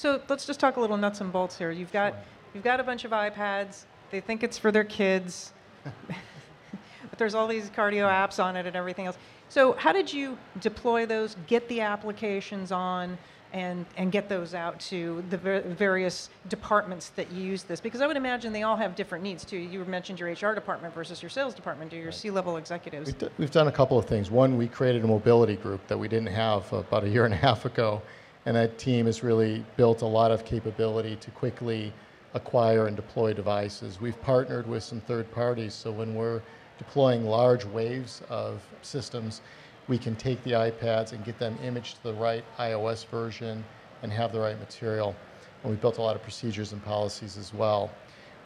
[0.00, 1.70] So let's just talk a little nuts and bolts here.
[1.70, 2.14] You've got
[2.54, 3.84] you've got a bunch of iPads.
[4.10, 5.52] They think it's for their kids,
[5.84, 9.18] but there's all these cardio apps on it and everything else.
[9.50, 11.36] So how did you deploy those?
[11.46, 13.18] Get the applications on
[13.52, 17.78] and, and get those out to the ver- various departments that use this?
[17.78, 19.58] Because I would imagine they all have different needs too.
[19.58, 23.08] You mentioned your HR department versus your sales department or your C-level executives.
[23.08, 24.30] We've, d- we've done a couple of things.
[24.30, 27.34] One, we created a mobility group that we didn't have uh, about a year and
[27.34, 28.00] a half ago,
[28.46, 31.92] and that team has really built a lot of capability to quickly
[32.34, 34.00] acquire and deploy devices.
[34.00, 36.40] We've partnered with some third parties, so when we're
[36.78, 39.42] deploying large waves of systems,
[39.88, 43.64] we can take the iPads and get them imaged to the right iOS version
[44.02, 45.14] and have the right material.
[45.62, 47.90] And we built a lot of procedures and policies as well.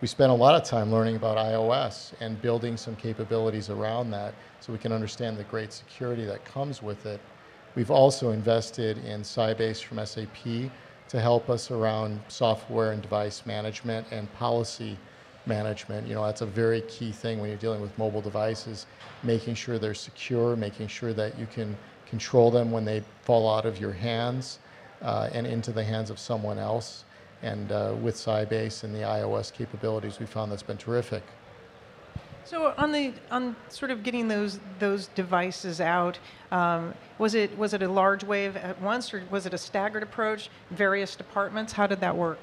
[0.00, 4.34] We spent a lot of time learning about iOS and building some capabilities around that
[4.60, 7.20] so we can understand the great security that comes with it.
[7.74, 10.70] We've also invested in Sybase from SAP
[11.08, 14.96] to help us around software and device management and policy
[15.46, 16.06] management.
[16.06, 18.86] You know, that's a very key thing when you're dealing with mobile devices,
[19.24, 23.66] making sure they're secure, making sure that you can control them when they fall out
[23.66, 24.60] of your hands
[25.02, 27.04] uh, and into the hands of someone else.
[27.42, 31.24] And uh, with Sybase and the iOS capabilities, we found that's been terrific.
[32.44, 36.18] So on the on sort of getting those those devices out,
[36.52, 40.02] um, was it was it a large wave at once, or was it a staggered
[40.02, 40.50] approach?
[40.70, 41.72] Various departments.
[41.72, 42.38] How did that work?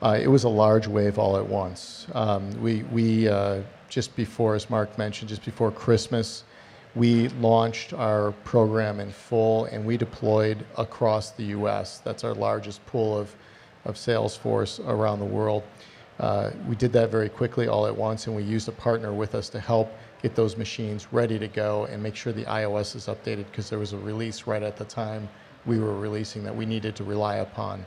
[0.00, 2.06] Uh, it was a large wave all at once.
[2.14, 6.44] Um, we we uh, just before, as Mark mentioned, just before Christmas,
[6.94, 11.98] we launched our program in full, and we deployed across the U.S.
[11.98, 13.34] That's our largest pool of
[13.84, 15.64] of sales force around the world.
[16.20, 19.34] Uh, we did that very quickly all at once, and we used a partner with
[19.34, 19.90] us to help
[20.22, 23.78] get those machines ready to go and make sure the iOS is updated because there
[23.78, 25.26] was a release right at the time
[25.64, 27.84] we were releasing that we needed to rely upon.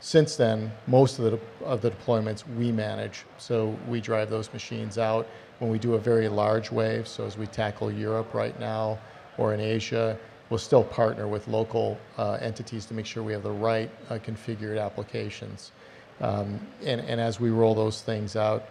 [0.00, 4.96] Since then, most of the, of the deployments we manage, so we drive those machines
[4.96, 5.26] out
[5.58, 7.06] when we do a very large wave.
[7.06, 8.98] So as we tackle Europe right now
[9.36, 13.42] or in Asia, we'll still partner with local uh, entities to make sure we have
[13.42, 15.72] the right uh, configured applications.
[16.20, 18.68] Um, and, and as we roll those things out,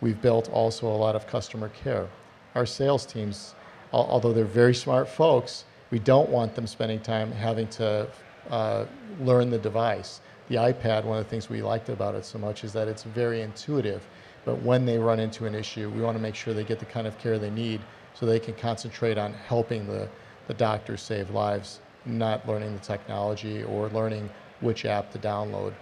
[0.00, 2.08] we've built also a lot of customer care.
[2.54, 3.54] Our sales teams,
[3.92, 8.08] al- although they're very smart folks, we don't want them spending time having to
[8.50, 8.86] uh,
[9.20, 10.20] learn the device.
[10.48, 13.02] The iPad, one of the things we liked about it so much is that it's
[13.02, 14.06] very intuitive.
[14.44, 16.86] But when they run into an issue, we want to make sure they get the
[16.86, 17.80] kind of care they need
[18.14, 20.08] so they can concentrate on helping the,
[20.46, 24.30] the doctors save lives, not learning the technology or learning
[24.60, 25.74] which app to download.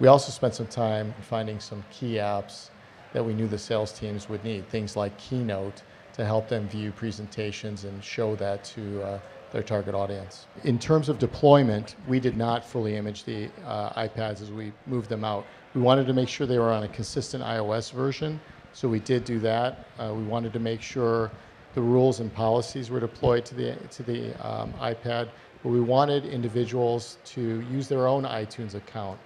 [0.00, 2.70] We also spent some time finding some key apps
[3.12, 5.82] that we knew the sales teams would need, things like Keynote
[6.14, 9.18] to help them view presentations and show that to uh,
[9.52, 10.46] their target audience.
[10.64, 15.10] In terms of deployment, we did not fully image the uh, iPads as we moved
[15.10, 15.44] them out.
[15.74, 18.40] We wanted to make sure they were on a consistent iOS version,
[18.72, 19.86] so we did do that.
[19.98, 21.30] Uh, we wanted to make sure
[21.74, 25.28] the rules and policies were deployed to the, to the um, iPad,
[25.62, 29.18] but we wanted individuals to use their own iTunes account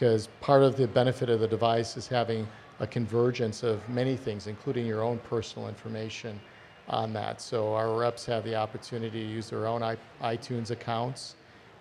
[0.00, 4.46] because part of the benefit of the device is having a convergence of many things,
[4.46, 6.40] including your own personal information
[6.88, 7.38] on that.
[7.38, 9.82] So our reps have the opportunity to use their own
[10.22, 11.34] iTunes accounts.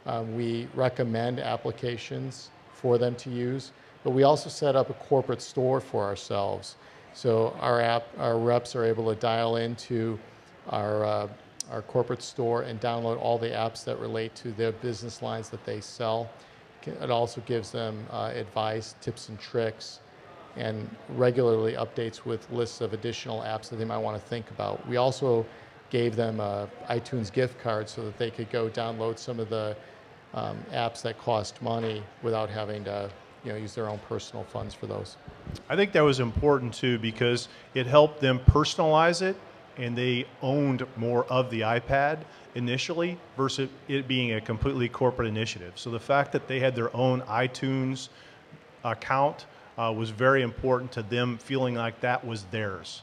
[0.05, 3.71] Um, we recommend applications for them to use,
[4.03, 6.75] but we also set up a corporate store for ourselves.
[7.13, 10.19] So our app, our reps are able to dial into
[10.67, 11.27] our uh,
[11.71, 15.63] our corporate store and download all the apps that relate to their business lines that
[15.65, 16.29] they sell.
[16.87, 19.99] It also gives them uh, advice, tips, and tricks,
[20.55, 24.85] and regularly updates with lists of additional apps that they might want to think about.
[24.87, 25.45] We also
[25.89, 29.75] gave them a iTunes gift card so that they could go download some of the
[30.33, 33.09] um, apps that cost money without having to
[33.43, 35.17] you know, use their own personal funds for those.
[35.69, 39.35] I think that was important too because it helped them personalize it
[39.79, 42.19] and they owned more of the iPad
[42.55, 45.73] initially versus it being a completely corporate initiative.
[45.75, 48.09] So the fact that they had their own iTunes
[48.83, 49.45] account
[49.77, 53.01] uh, was very important to them feeling like that was theirs.